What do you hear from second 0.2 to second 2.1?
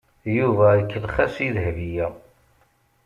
Yuba ikellex-as i Dahbiya.